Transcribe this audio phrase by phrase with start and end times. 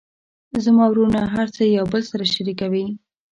[0.63, 2.85] زما وروڼه هر څه یو بل سره شریکوي